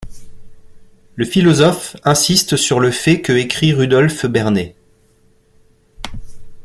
[1.13, 4.75] Le philosophe insiste sur le fait que écrit Rudolf Bernet.